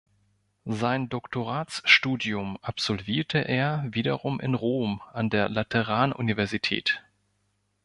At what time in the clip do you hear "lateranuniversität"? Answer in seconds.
5.47-7.03